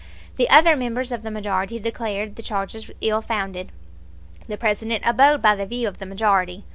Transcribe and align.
The 0.37 0.49
other 0.49 0.75
members 0.75 1.11
of 1.11 1.21
the 1.21 1.29
majority 1.29 1.77
declared 1.77 2.35
the 2.35 2.41
charges 2.41 2.89
ill 3.01 3.21
founded. 3.21 3.71
The 4.47 4.57
President 4.57 5.03
abode 5.05 5.43
by 5.43 5.53
the 5.53 5.67
view 5.67 5.87
of 5.87 5.99
the 5.99 6.07
majority. 6.07 6.65